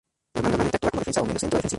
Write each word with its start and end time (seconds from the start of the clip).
Normalmente 0.33 0.77
actúa 0.77 0.89
como 0.89 0.99
defensa 1.01 1.21
o 1.21 1.25
mediocentro 1.27 1.57
defensivo. 1.59 1.69